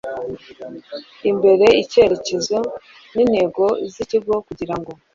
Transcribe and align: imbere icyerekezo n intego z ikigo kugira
imbere 1.29 1.65
icyerekezo 1.83 2.57
n 3.15 3.17
intego 3.23 3.65
z 3.93 3.95
ikigo 4.03 4.33
kugira 4.45 4.73